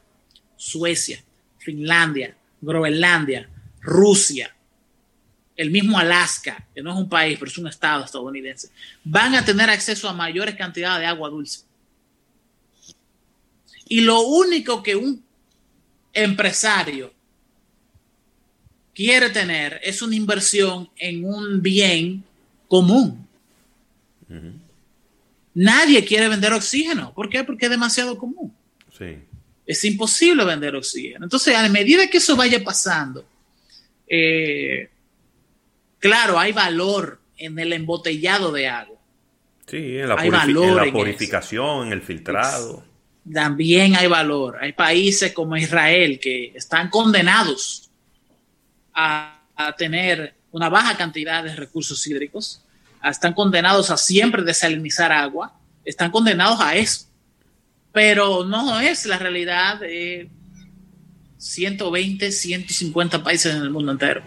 Suecia, 0.57 1.23
Finlandia, 1.59 2.37
Groenlandia, 2.61 3.49
Rusia, 3.81 4.55
el 5.57 5.71
mismo 5.71 5.99
Alaska, 5.99 6.67
que 6.75 6.83
no 6.83 6.93
es 6.93 6.97
un 6.99 7.09
país, 7.09 7.38
pero 7.38 7.50
es 7.50 7.59
un 7.59 7.69
estado 7.69 8.05
estadounidense, 8.05 8.71
van 9.05 9.35
a 9.35 9.45
tener 9.45 9.71
acceso 9.71 10.09
a 10.09 10.12
mayores 10.12 10.55
cantidades 10.55 11.00
de 11.00 11.07
agua 11.07 11.31
dulce. 11.31 11.64
Y 13.91 14.03
lo 14.03 14.21
único 14.21 14.85
que 14.85 14.95
un 14.95 15.21
empresario 16.13 17.13
quiere 18.95 19.31
tener 19.31 19.81
es 19.83 20.01
una 20.01 20.15
inversión 20.15 20.89
en 20.97 21.25
un 21.25 21.61
bien 21.61 22.23
común. 22.69 23.27
Uh 24.29 24.33
-huh. 24.33 24.53
Nadie 25.55 26.05
quiere 26.05 26.29
vender 26.29 26.53
oxígeno. 26.53 27.13
¿Por 27.13 27.29
qué? 27.29 27.43
Porque 27.43 27.65
es 27.67 27.71
demasiado 27.73 28.17
común. 28.17 28.55
Sí. 28.97 29.19
Es 29.67 29.85
imposible 29.85 30.45
vender 30.45 30.77
oxígeno. 30.77 31.25
Entonces, 31.25 31.57
a 31.57 31.69
medida 31.69 32.09
que 32.09 32.19
eso 32.19 32.37
vaya 32.37 32.63
pasando, 32.63 33.25
eh, 34.07 34.89
claro, 35.99 36.39
hay 36.39 36.53
valor 36.53 37.21
en 37.37 37.59
el 37.59 37.73
embotellado 37.73 38.53
de 38.53 38.69
agua. 38.69 38.99
Sí, 39.67 39.99
en 39.99 40.09
la, 40.09 40.15
hay 40.15 40.31
valor 40.31 40.69
en 40.69 40.77
la 40.77 40.93
purificación, 40.93 41.79
en, 41.81 41.87
en 41.89 41.93
el 41.95 42.03
filtrado. 42.03 42.90
También 43.33 43.97
hay 43.97 44.07
valor. 44.07 44.59
Hay 44.61 44.73
países 44.73 45.33
como 45.33 45.57
Israel 45.57 46.19
que 46.21 46.53
están 46.55 46.91
condenados 46.91 47.91
a, 48.95 49.43
a 49.57 49.77
tener 49.77 50.35
una 50.53 50.69
baja 50.69 50.97
cantidad 50.97 51.45
de 51.45 51.55
recursos 51.55 52.07
hídricos, 52.07 52.62
están 53.05 53.33
condenados 53.33 53.91
a 53.91 53.97
siempre 53.97 54.43
desalinizar 54.43 55.12
agua, 55.12 55.55
están 55.85 56.11
condenados 56.11 56.61
a 56.61 56.77
eso 56.77 57.11
pero 57.93 58.45
no 58.45 58.81
es 58.81 59.07
la 59.07 59.19
realidad 59.19 59.81
de 59.81 60.29
120, 61.39 62.31
150 62.31 63.23
países 63.23 63.55
en 63.55 63.62
el 63.62 63.71
mundo 63.71 63.93
entero. 63.93 64.23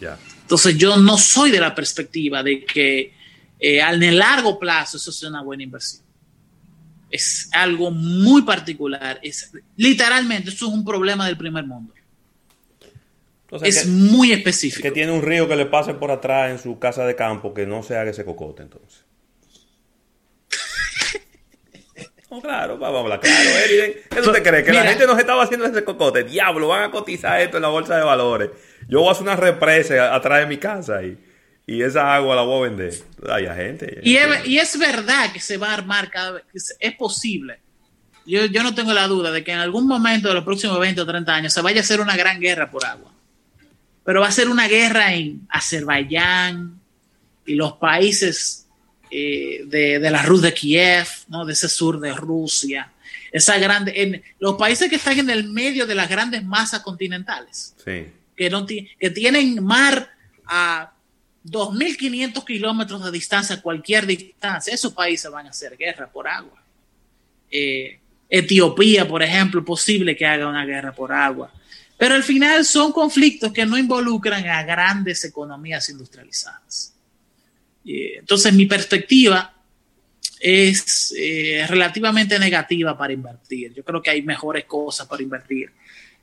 Yeah. 0.00 0.18
Entonces 0.42 0.76
yo 0.76 0.96
no 0.96 1.16
soy 1.16 1.50
de 1.50 1.60
la 1.60 1.74
perspectiva 1.74 2.42
de 2.42 2.64
que 2.64 3.14
eh, 3.58 3.80
en 3.80 4.02
el 4.02 4.18
largo 4.18 4.58
plazo 4.58 4.96
eso 4.96 5.12
sea 5.12 5.30
una 5.30 5.42
buena 5.42 5.62
inversión. 5.62 6.01
Es 7.12 7.50
algo 7.52 7.90
muy 7.90 8.42
particular. 8.42 9.20
Es, 9.22 9.52
literalmente, 9.76 10.48
eso 10.48 10.66
es 10.66 10.72
un 10.72 10.84
problema 10.84 11.26
del 11.26 11.36
primer 11.36 11.64
mundo. 11.64 11.92
Es 13.62 13.82
que, 13.82 13.88
muy 13.88 14.32
específico. 14.32 14.82
Que 14.82 14.90
tiene 14.90 15.12
un 15.12 15.20
río 15.20 15.46
que 15.46 15.56
le 15.56 15.66
pase 15.66 15.92
por 15.92 16.10
atrás 16.10 16.50
en 16.50 16.58
su 16.58 16.78
casa 16.78 17.04
de 17.04 17.14
campo 17.14 17.52
que 17.52 17.66
no 17.66 17.82
se 17.82 17.98
haga 17.98 18.10
ese 18.10 18.24
cocote 18.24 18.62
entonces. 18.62 19.04
No, 22.30 22.40
claro, 22.40 22.78
vamos 22.78 22.96
a 22.96 23.00
hablar 23.02 23.20
claro, 23.20 23.50
Eriden. 23.62 23.92
¿Qué 24.08 24.22
tú 24.22 24.32
te 24.32 24.42
crees? 24.42 24.64
Que 24.64 24.70
Mira, 24.70 24.84
la 24.84 24.90
gente 24.92 25.06
nos 25.06 25.18
estaba 25.18 25.42
haciendo 25.42 25.66
ese 25.66 25.84
cocote. 25.84 26.24
Diablo, 26.24 26.68
van 26.68 26.84
a 26.84 26.90
cotizar 26.90 27.38
esto 27.42 27.58
en 27.58 27.62
la 27.62 27.68
bolsa 27.68 27.94
de 27.94 28.04
valores. 28.04 28.48
Yo 28.88 29.00
voy 29.00 29.08
a 29.10 29.12
hacer 29.12 29.24
una 29.24 29.36
represa 29.36 30.14
atrás 30.14 30.40
de 30.40 30.46
mi 30.46 30.56
casa 30.56 31.02
y, 31.02 31.18
y 31.66 31.82
esa 31.82 32.14
agua 32.14 32.36
la 32.36 32.42
voy 32.42 32.66
a 32.66 32.70
vender. 32.70 32.94
Hay 33.30 33.46
gente. 33.46 34.00
Y 34.02 34.16
es, 34.16 34.46
y 34.46 34.58
es, 34.58 34.78
verdad 34.78 35.32
que 35.32 35.40
se 35.40 35.56
va 35.56 35.70
a 35.70 35.74
armar 35.74 36.10
cada 36.10 36.32
vez. 36.32 36.76
Es 36.80 36.94
posible. 36.96 37.60
Yo, 38.26 38.46
yo 38.46 38.62
no 38.62 38.74
tengo 38.74 38.92
la 38.92 39.06
duda 39.06 39.30
de 39.30 39.42
que 39.42 39.52
en 39.52 39.58
algún 39.58 39.86
momento 39.86 40.28
de 40.28 40.34
los 40.34 40.44
próximos 40.44 40.78
20 40.78 41.00
o 41.00 41.06
30 41.06 41.34
años 41.34 41.52
se 41.52 41.60
vaya 41.60 41.78
a 41.78 41.82
hacer 41.82 42.00
una 42.00 42.16
gran 42.16 42.40
guerra 42.40 42.70
por 42.70 42.84
agua. 42.84 43.12
Pero 44.04 44.20
va 44.20 44.28
a 44.28 44.32
ser 44.32 44.48
una 44.48 44.66
guerra 44.68 45.14
en 45.14 45.46
Azerbaiyán 45.48 46.80
y 47.46 47.54
los 47.54 47.74
países 47.74 48.66
eh, 49.10 49.62
de, 49.66 49.98
de, 49.98 50.10
la 50.10 50.22
Rus 50.22 50.42
de 50.42 50.54
Kiev, 50.54 51.06
¿no? 51.28 51.44
de 51.44 51.52
ese 51.52 51.68
sur 51.68 52.00
de 52.00 52.12
Rusia, 52.12 52.92
esa 53.30 53.58
grande, 53.58 53.92
en 53.94 54.22
los 54.38 54.56
países 54.56 54.88
que 54.88 54.96
están 54.96 55.18
en 55.18 55.30
el 55.30 55.48
medio 55.48 55.86
de 55.86 55.94
las 55.94 56.08
grandes 56.08 56.44
masas 56.44 56.80
continentales, 56.80 57.74
sí. 57.84 58.06
que, 58.36 58.50
no 58.50 58.66
que 58.66 59.10
tienen 59.14 59.62
mar 59.62 60.10
a 60.46 60.92
2.500 61.44 62.44
kilómetros 62.44 63.04
de 63.04 63.10
distancia, 63.10 63.60
cualquier 63.60 64.06
distancia, 64.06 64.72
esos 64.72 64.92
países 64.92 65.30
van 65.30 65.46
a 65.46 65.50
hacer 65.50 65.76
guerra 65.76 66.10
por 66.10 66.28
agua. 66.28 66.62
Eh, 67.50 67.98
Etiopía, 68.28 69.06
por 69.06 69.22
ejemplo, 69.22 69.64
posible 69.64 70.16
que 70.16 70.24
haga 70.24 70.48
una 70.48 70.64
guerra 70.64 70.92
por 70.94 71.12
agua. 71.12 71.52
Pero 71.98 72.14
al 72.14 72.22
final 72.22 72.64
son 72.64 72.90
conflictos 72.92 73.52
que 73.52 73.66
no 73.66 73.76
involucran 73.76 74.46
a 74.48 74.62
grandes 74.62 75.24
economías 75.24 75.88
industrializadas. 75.88 76.94
Entonces 77.84 78.52
mi 78.54 78.66
perspectiva 78.66 79.54
es 80.40 81.14
eh, 81.16 81.64
relativamente 81.68 82.38
negativa 82.38 82.96
para 82.96 83.12
invertir. 83.12 83.72
Yo 83.74 83.84
creo 83.84 84.02
que 84.02 84.10
hay 84.10 84.22
mejores 84.22 84.64
cosas 84.64 85.06
para 85.06 85.22
invertir. 85.22 85.70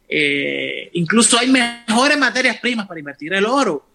Eh, 0.08 0.90
incluso 0.94 1.38
hay 1.38 1.48
mejores 1.48 2.18
materias 2.18 2.58
primas 2.58 2.88
para 2.88 3.00
invertir. 3.00 3.34
El 3.34 3.46
oro 3.46 3.88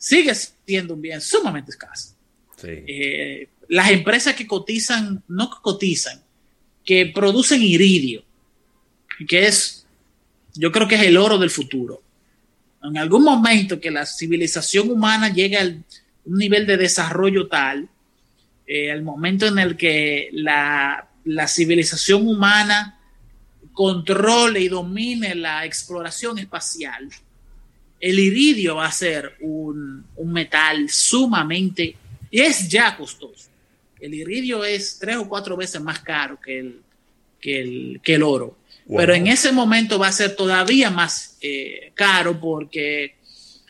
sigue 0.00 0.32
siendo 0.34 0.94
un 0.94 1.02
bien 1.02 1.20
sumamente 1.20 1.70
escaso. 1.70 2.14
Sí. 2.56 2.68
Eh, 2.70 3.48
las 3.68 3.90
empresas 3.90 4.34
que 4.34 4.46
cotizan, 4.46 5.22
no 5.28 5.50
cotizan, 5.62 6.20
que 6.84 7.06
producen 7.14 7.62
iridio, 7.62 8.24
que 9.28 9.46
es, 9.46 9.86
yo 10.54 10.72
creo 10.72 10.88
que 10.88 10.96
es 10.96 11.02
el 11.02 11.16
oro 11.16 11.38
del 11.38 11.50
futuro. 11.50 12.02
En 12.82 12.96
algún 12.96 13.22
momento 13.22 13.78
que 13.78 13.90
la 13.90 14.06
civilización 14.06 14.90
humana 14.90 15.28
llegue 15.28 15.58
a 15.58 15.64
un 15.64 16.38
nivel 16.38 16.66
de 16.66 16.78
desarrollo 16.78 17.46
tal, 17.46 17.88
eh, 18.66 18.90
el 18.90 19.02
momento 19.02 19.46
en 19.46 19.58
el 19.58 19.76
que 19.76 20.30
la, 20.32 21.10
la 21.24 21.46
civilización 21.46 22.26
humana 22.26 22.98
controle 23.72 24.60
y 24.60 24.68
domine 24.68 25.34
la 25.34 25.66
exploración 25.66 26.38
espacial, 26.38 27.08
el 28.00 28.18
iridio 28.18 28.76
va 28.76 28.86
a 28.86 28.92
ser 28.92 29.36
un, 29.40 30.06
un 30.16 30.32
metal 30.32 30.88
sumamente, 30.88 31.96
y 32.30 32.40
es 32.40 32.68
ya 32.68 32.96
costoso. 32.96 33.50
El 34.00 34.14
iridio 34.14 34.64
es 34.64 34.98
tres 34.98 35.16
o 35.16 35.28
cuatro 35.28 35.56
veces 35.56 35.80
más 35.82 36.00
caro 36.00 36.40
que 36.40 36.58
el, 36.58 36.80
que 37.38 37.60
el, 37.60 38.00
que 38.02 38.14
el 38.14 38.22
oro. 38.22 38.56
Wow. 38.86 38.98
Pero 38.98 39.14
en 39.14 39.26
ese 39.26 39.52
momento 39.52 39.98
va 39.98 40.08
a 40.08 40.12
ser 40.12 40.34
todavía 40.34 40.90
más 40.90 41.36
eh, 41.42 41.92
caro 41.94 42.40
porque 42.40 43.16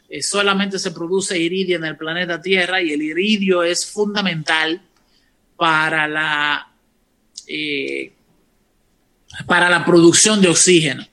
eh, 0.08 0.22
solamente 0.22 0.78
se 0.78 0.92
produce 0.92 1.38
iridio 1.38 1.76
en 1.76 1.84
el 1.84 1.96
planeta 1.96 2.40
Tierra 2.40 2.80
y 2.80 2.92
el 2.92 3.02
iridio 3.02 3.64
es 3.64 3.84
fundamental 3.84 4.80
para 5.56 6.06
la, 6.06 6.72
eh, 7.48 8.12
para 9.46 9.68
la 9.68 9.84
producción 9.84 10.40
de 10.40 10.48
oxígeno, 10.48 11.06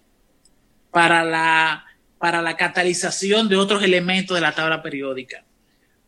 para 0.92 1.24
la, 1.24 1.87
para 2.18 2.42
la 2.42 2.58
catalización 2.58 3.48
de 3.48 3.56
otros 3.56 3.84
elementos 3.84 4.36
de 4.36 4.42
la 4.42 4.54
tabla 4.54 4.82
periódica, 4.82 5.44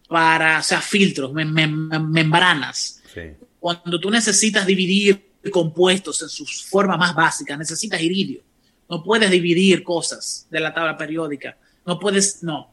para, 0.08 0.60
o 0.60 0.64
sea, 0.64 0.82
filtros, 0.82 1.32
mem 1.34 1.52
mem 1.52 2.10
membranas. 2.10 3.02
Sí. 3.14 3.22
Cuando 3.60 4.00
tú 4.00 4.10
necesitas 4.10 4.66
dividir 4.66 5.30
compuestos 5.52 6.22
en 6.22 6.30
sus 6.30 6.66
formas 6.66 6.98
más 6.98 7.16
básicas, 7.16 7.58
necesitas 7.58 8.02
iridio. 8.02 8.42
No 8.90 9.04
puedes 9.04 9.30
dividir 9.30 9.84
cosas 9.84 10.48
de 10.50 10.60
la 10.60 10.74
tabla 10.74 10.98
periódica. 10.98 11.58
No 11.86 12.00
puedes, 12.00 12.42
no. 12.44 12.72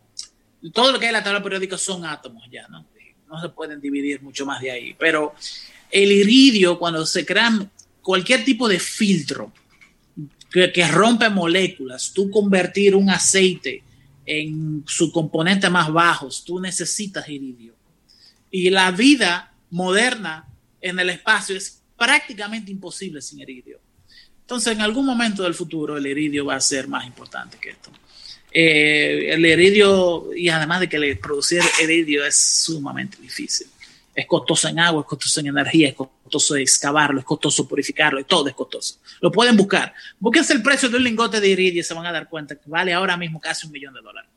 Todo 0.72 0.92
lo 0.92 0.98
que 0.98 1.06
hay 1.06 1.10
en 1.10 1.14
la 1.14 1.24
tabla 1.24 1.42
periódica 1.42 1.76
son 1.76 2.04
átomos 2.04 2.44
ya, 2.50 2.66
¿no? 2.68 2.86
No 3.28 3.40
se 3.40 3.48
pueden 3.50 3.80
dividir 3.80 4.22
mucho 4.22 4.46
más 4.46 4.60
de 4.60 4.70
ahí. 4.70 4.96
Pero 4.98 5.34
el 5.90 6.10
iridio, 6.10 6.78
cuando 6.78 7.04
se 7.04 7.26
crean 7.26 7.70
cualquier 8.00 8.44
tipo 8.44 8.68
de 8.68 8.78
filtro 8.78 9.52
que, 10.50 10.88
rompe 10.88 11.28
moléculas, 11.28 12.12
tú 12.12 12.30
convertir 12.30 12.94
un 12.94 13.10
aceite 13.10 13.82
en 14.24 14.84
su 14.86 15.12
componente 15.12 15.68
más 15.70 15.92
bajos, 15.92 16.44
tú 16.44 16.60
necesitas 16.60 17.28
iridio. 17.28 17.74
Y 18.50 18.70
la 18.70 18.90
vida 18.90 19.52
moderna 19.70 20.46
en 20.80 20.98
el 20.98 21.10
espacio 21.10 21.56
es 21.56 21.82
prácticamente 21.96 22.70
imposible 22.70 23.20
sin 23.20 23.40
iridio. 23.40 23.78
Entonces, 24.40 24.72
en 24.72 24.80
algún 24.80 25.04
momento 25.04 25.42
del 25.42 25.54
futuro, 25.54 25.96
el 25.96 26.06
iridio 26.06 26.46
va 26.46 26.54
a 26.54 26.60
ser 26.60 26.86
más 26.88 27.04
importante 27.06 27.58
que 27.60 27.70
esto. 27.70 27.90
Eh, 28.52 29.32
el 29.32 29.44
iridio, 29.44 30.32
y 30.34 30.48
además 30.48 30.80
de 30.80 30.88
que 30.88 31.16
producir 31.16 31.60
iridio 31.82 32.24
es 32.24 32.36
sumamente 32.36 33.18
difícil. 33.20 33.66
Es 34.16 34.26
costoso 34.26 34.66
en 34.68 34.78
agua, 34.80 35.02
es 35.02 35.06
costoso 35.06 35.40
en 35.40 35.48
energía, 35.48 35.90
es 35.90 35.94
costoso 35.94 36.56
excavarlo, 36.56 37.20
es 37.20 37.26
costoso 37.26 37.68
purificarlo, 37.68 38.24
todo 38.24 38.48
es 38.48 38.54
costoso. 38.54 38.96
Lo 39.20 39.30
pueden 39.30 39.56
buscar. 39.56 39.92
Búsquense 40.18 40.54
el 40.54 40.62
precio 40.62 40.88
de 40.88 40.96
un 40.96 41.04
lingote 41.04 41.40
de 41.40 41.48
iridio 41.48 41.80
y 41.80 41.84
se 41.84 41.92
van 41.92 42.06
a 42.06 42.12
dar 42.12 42.28
cuenta 42.28 42.56
que 42.56 42.68
vale 42.68 42.94
ahora 42.94 43.16
mismo 43.16 43.38
casi 43.38 43.66
un 43.66 43.72
millón 43.72 43.92
de 43.92 44.00
dólares. 44.00 44.30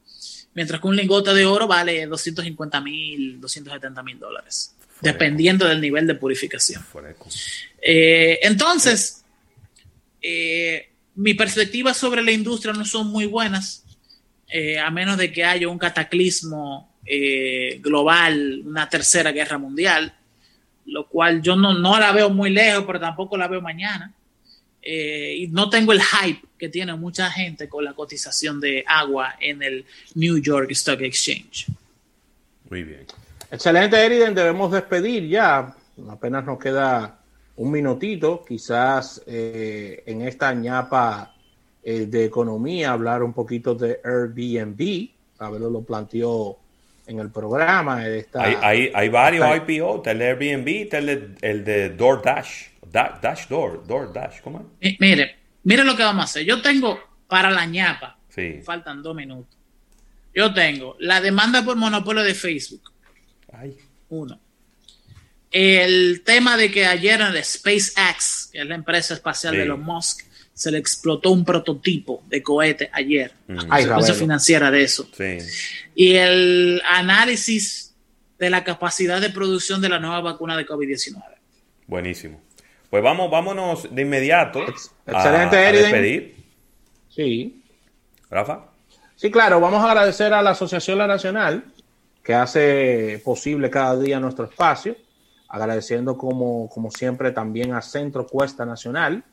Mientras 0.54 0.82
que 0.82 0.88
un 0.88 0.96
lingote 0.96 1.34
de 1.34 1.46
oro 1.46 1.66
vale 1.66 2.06
250 2.06 2.82
mil, 2.82 3.40
270 3.40 4.04
mil 4.04 4.20
dólares 4.20 4.76
dependiendo 5.02 5.68
del 5.68 5.82
nivel 5.82 6.08
de 6.08 6.16
purificación. 6.16 6.86
Eh, 7.82 8.40
entonces, 8.44 9.24
eh, 10.22 10.90
mi 11.16 11.34
perspectiva 11.34 11.94
sobre 11.94 12.22
la 12.22 12.32
industria 12.32 12.74
no 12.74 12.86
son 12.86 13.08
muy 13.08 13.26
buenas, 13.26 13.86
eh, 14.50 14.80
a 14.80 14.90
menos 14.90 15.18
de 15.18 15.32
que 15.32 15.44
haya 15.46 15.68
un 15.68 15.78
cataclismo 15.78 16.98
eh, 17.06 17.80
global, 17.82 18.64
una 18.66 18.90
tercera 18.90 19.32
guerra 19.32 19.58
mundial, 19.58 20.14
lo 20.86 21.08
cual 21.08 21.42
yo 21.42 21.56
no, 21.56 21.74
no, 21.74 22.00
la 22.00 22.12
veo 22.12 22.30
muy 22.30 22.50
lejos, 22.50 22.84
pero 22.86 23.00
tampoco 23.00 23.38
la 23.38 23.48
veo 23.48 23.62
mañana. 23.62 24.14
y 24.82 25.48
no 25.50 25.70
tengo 25.70 25.92
el 25.92 26.02
hype 26.02 26.42
que 26.58 26.70
tiene 26.70 26.96
mucha 26.96 27.30
gente 27.30 27.68
con 27.68 27.84
la 27.84 27.94
cotización 27.94 28.60
de 28.60 28.84
agua 28.88 29.36
en 29.40 29.62
el 29.62 29.86
New 30.16 30.38
York 30.38 30.72
Stock 30.72 31.02
Exchange. 31.02 31.68
Muy 32.70 32.84
bien. 32.84 33.06
Excelente, 33.52 33.98
Eriden. 33.98 34.36
Debemos 34.36 34.72
despedir 34.72 35.28
ya. 35.28 35.76
Apenas 36.10 36.46
nos 36.46 36.60
queda 36.60 37.20
un 37.56 37.72
minutito. 37.72 38.46
Quizás 38.48 39.24
eh, 39.26 40.04
en 40.06 40.22
esta 40.22 40.54
ñapa 40.54 41.34
eh, 41.90 42.06
de 42.06 42.26
economía 42.26 42.92
hablar 42.92 43.24
un 43.24 43.34
poquito 43.34 43.74
de 43.74 44.00
Airbnb. 44.04 45.10
Pablo 45.36 45.72
lo 45.72 45.82
planteó 45.82 46.60
en 47.08 47.20
el 47.20 47.32
programa. 47.32 48.08
Esta, 48.08 48.44
hay, 48.44 48.58
hay, 48.62 48.92
hay, 48.94 49.10
varios 49.10 49.44
esta, 49.44 49.74
IPO. 49.74 49.96
Está 49.96 50.12
el 50.12 50.22
Airbnb, 50.22 50.68
está 50.68 51.00
el, 51.00 51.36
el 51.42 51.66
de 51.66 51.90
DoorDash. 51.90 52.68
Da, 52.92 53.18
Dash 53.20 53.48
Door, 53.48 53.88
DoorDash. 53.88 54.42
¿Cómo 54.42 54.72
es? 54.80 55.00
Mire, 55.00 55.36
mire 55.64 55.84
lo 55.84 55.96
que 55.96 56.04
vamos 56.04 56.22
a 56.22 56.26
hacer. 56.26 56.46
Yo 56.46 56.62
tengo 56.62 57.00
para 57.28 57.50
la 57.50 57.66
ñapa. 57.66 58.20
Sí. 58.30 58.62
Faltan 58.64 59.02
dos 59.02 59.16
minutos. 59.16 59.58
Yo 60.36 60.54
tengo 60.54 60.96
la 61.00 61.20
demanda 61.20 61.66
por 61.66 61.76
monopolio 61.76 62.22
de 62.22 62.36
Facebook. 62.36 62.94
Ay. 63.52 63.76
Uno. 64.10 64.40
El 65.50 66.22
tema 66.24 66.56
de 66.56 66.70
que 66.70 66.86
ayer 66.86 67.20
en 67.20 67.36
el 67.36 67.44
SpaceX, 67.44 68.50
que 68.52 68.60
es 68.60 68.68
la 68.68 68.76
empresa 68.76 69.16
espacial 69.16 69.54
sí. 69.54 69.58
de 69.58 69.64
Elon 69.64 69.82
Musk, 69.82 70.29
se 70.60 70.72
le 70.72 70.78
explotó 70.78 71.32
un 71.32 71.46
prototipo 71.46 72.22
de 72.28 72.44
cohete 72.44 72.90
ayer. 72.92 73.32
Mm. 73.48 73.70
Consecuencia 73.70 74.14
financiera 74.14 74.70
de 74.70 74.84
eso. 74.84 75.08
Sí. 75.16 75.38
Y 75.96 76.16
el 76.18 76.82
análisis 76.86 77.96
de 78.38 78.50
la 78.50 78.66
capacidad 78.66 79.22
de 79.22 79.30
producción 79.30 79.80
de 79.80 79.88
la 79.88 80.00
nueva 80.00 80.20
vacuna 80.20 80.58
de 80.58 80.68
COVID-19. 80.68 81.24
Buenísimo. 81.88 82.42
Pues 82.90 83.02
vamos, 83.02 83.32
vámonos 83.32 83.88
de 83.90 84.02
inmediato. 84.02 84.60
Excelente, 84.60 85.56
a, 85.66 85.70
a 85.70 85.72
despedir. 85.72 86.36
Sí. 87.08 87.64
Rafa. 88.30 88.66
Sí, 89.16 89.32
claro. 89.32 89.62
Vamos 89.62 89.82
a 89.82 89.92
agradecer 89.92 90.34
a 90.34 90.42
la 90.42 90.50
Asociación 90.50 90.98
La 90.98 91.08
Nacional 91.08 91.64
que 92.22 92.34
hace 92.34 93.22
posible 93.24 93.70
cada 93.70 93.98
día 93.98 94.20
nuestro 94.20 94.44
espacio, 94.44 94.98
agradeciendo 95.48 96.18
como, 96.18 96.68
como 96.68 96.92
siempre 96.92 97.32
también 97.32 97.74
a 97.74 97.82
Centro 97.82 98.28
Cuesta 98.28 98.66
Nacional, 98.66 99.24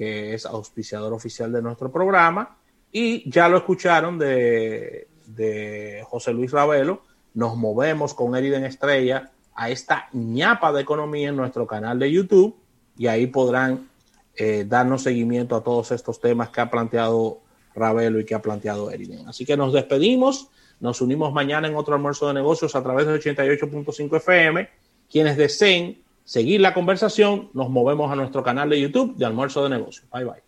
que 0.00 0.32
es 0.32 0.46
auspiciador 0.46 1.12
oficial 1.12 1.52
de 1.52 1.60
nuestro 1.60 1.92
programa, 1.92 2.56
y 2.90 3.30
ya 3.30 3.50
lo 3.50 3.58
escucharon 3.58 4.18
de, 4.18 5.08
de 5.26 6.02
José 6.08 6.32
Luis 6.32 6.52
Ravelo, 6.52 7.02
nos 7.34 7.54
movemos 7.54 8.14
con 8.14 8.34
Eriden 8.34 8.64
Estrella 8.64 9.30
a 9.54 9.68
esta 9.68 10.08
ñapa 10.14 10.72
de 10.72 10.80
economía 10.80 11.28
en 11.28 11.36
nuestro 11.36 11.66
canal 11.66 11.98
de 11.98 12.10
YouTube 12.10 12.56
y 12.96 13.08
ahí 13.08 13.26
podrán 13.26 13.90
eh, 14.36 14.64
darnos 14.66 15.02
seguimiento 15.02 15.54
a 15.54 15.62
todos 15.62 15.92
estos 15.92 16.18
temas 16.18 16.48
que 16.48 16.62
ha 16.62 16.70
planteado 16.70 17.42
Ravelo 17.74 18.20
y 18.20 18.24
que 18.24 18.34
ha 18.34 18.40
planteado 18.40 18.90
Eriden. 18.90 19.28
Así 19.28 19.44
que 19.44 19.54
nos 19.54 19.74
despedimos. 19.74 20.48
Nos 20.80 21.02
unimos 21.02 21.30
mañana 21.34 21.68
en 21.68 21.76
otro 21.76 21.94
almuerzo 21.94 22.26
de 22.28 22.32
negocios 22.32 22.74
a 22.74 22.82
través 22.82 23.06
de 23.06 23.20
88.5 23.20 24.16
FM. 24.16 24.66
Quienes 25.10 25.36
deseen 25.36 25.99
seguir 26.24 26.60
la 26.60 26.74
conversación, 26.74 27.50
nos 27.54 27.70
movemos 27.70 28.10
a 28.10 28.16
nuestro 28.16 28.42
canal 28.42 28.70
de 28.70 28.80
YouTube 28.80 29.16
de 29.16 29.24
almuerzo 29.26 29.62
de 29.64 29.70
negocios. 29.70 30.06
Bye 30.12 30.24
bye. 30.24 30.42